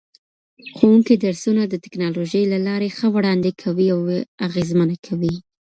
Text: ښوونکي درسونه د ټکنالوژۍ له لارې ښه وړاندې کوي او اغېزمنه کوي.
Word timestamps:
ښوونکي 0.75 1.15
درسونه 1.25 1.61
د 1.67 1.73
ټکنالوژۍ 1.83 2.43
له 2.53 2.57
لارې 2.67 2.89
ښه 2.97 3.07
وړاندې 3.15 3.51
کوي 3.61 3.87
او 3.95 4.01
اغېزمنه 4.47 4.95
کوي. 5.05 5.35